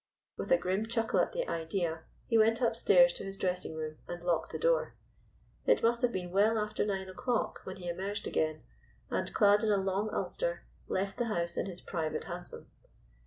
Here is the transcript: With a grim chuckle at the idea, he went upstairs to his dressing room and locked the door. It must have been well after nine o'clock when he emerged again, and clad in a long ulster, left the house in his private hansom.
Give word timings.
With 0.35 0.51
a 0.51 0.57
grim 0.57 0.87
chuckle 0.87 1.19
at 1.19 1.31
the 1.31 1.47
idea, 1.47 2.05
he 2.25 2.35
went 2.35 2.59
upstairs 2.59 3.13
to 3.13 3.23
his 3.23 3.37
dressing 3.37 3.75
room 3.75 3.99
and 4.07 4.23
locked 4.23 4.51
the 4.51 4.57
door. 4.57 4.95
It 5.67 5.83
must 5.83 6.01
have 6.01 6.11
been 6.11 6.31
well 6.31 6.57
after 6.57 6.83
nine 6.83 7.07
o'clock 7.07 7.59
when 7.65 7.75
he 7.75 7.87
emerged 7.87 8.25
again, 8.25 8.63
and 9.11 9.31
clad 9.31 9.63
in 9.63 9.69
a 9.69 9.77
long 9.77 10.09
ulster, 10.11 10.63
left 10.87 11.17
the 11.19 11.25
house 11.25 11.55
in 11.55 11.67
his 11.67 11.81
private 11.81 12.23
hansom. 12.23 12.71